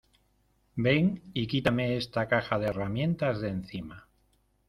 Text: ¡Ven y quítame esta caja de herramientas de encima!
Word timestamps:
¡Ven 0.75 1.21
y 1.31 1.45
quítame 1.45 1.95
esta 1.95 2.27
caja 2.27 2.57
de 2.57 2.65
herramientas 2.65 3.39
de 3.39 3.49
encima! 3.49 4.07